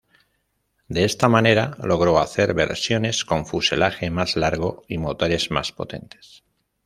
[0.87, 6.43] De esta manera logró hacer versiones con fuselaje más largo y motores más potentes.